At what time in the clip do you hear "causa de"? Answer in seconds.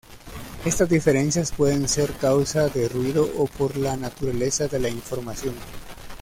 2.13-2.89